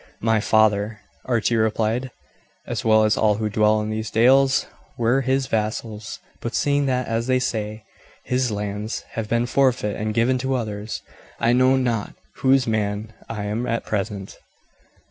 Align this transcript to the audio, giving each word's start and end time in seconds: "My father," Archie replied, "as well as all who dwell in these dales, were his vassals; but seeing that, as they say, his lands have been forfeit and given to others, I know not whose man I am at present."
"My 0.23 0.39
father," 0.39 0.99
Archie 1.25 1.57
replied, 1.57 2.09
"as 2.65 2.83
well 2.83 3.03
as 3.03 3.15
all 3.17 3.35
who 3.35 3.49
dwell 3.51 3.81
in 3.81 3.91
these 3.91 4.09
dales, 4.09 4.65
were 4.97 5.21
his 5.21 5.45
vassals; 5.45 6.17
but 6.41 6.55
seeing 6.55 6.87
that, 6.87 7.07
as 7.07 7.27
they 7.27 7.37
say, 7.37 7.83
his 8.23 8.49
lands 8.49 9.01
have 9.11 9.29
been 9.29 9.45
forfeit 9.45 9.95
and 10.01 10.11
given 10.15 10.39
to 10.39 10.55
others, 10.55 11.03
I 11.39 11.53
know 11.53 11.75
not 11.77 12.15
whose 12.37 12.65
man 12.65 13.13
I 13.29 13.43
am 13.43 13.67
at 13.67 13.85
present." 13.85 14.39